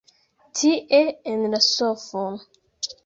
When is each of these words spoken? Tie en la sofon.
Tie 0.59 1.03
en 1.33 1.45
la 1.53 1.59
sofon. 1.67 2.41